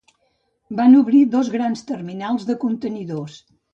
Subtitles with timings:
[0.79, 3.37] Van obrir dos grans terminals de contenidors.